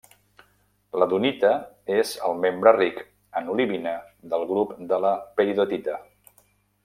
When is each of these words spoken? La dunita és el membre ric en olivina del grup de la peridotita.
La 1.01 1.07
dunita 1.09 1.51
és 1.97 2.13
el 2.29 2.39
membre 2.45 2.73
ric 2.77 3.03
en 3.41 3.53
olivina 3.55 3.93
del 4.33 4.47
grup 4.53 4.73
de 4.93 5.01
la 5.05 5.15
peridotita. 5.41 6.01